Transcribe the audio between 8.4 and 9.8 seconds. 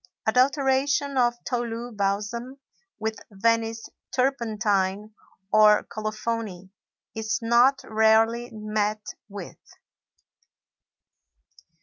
met with.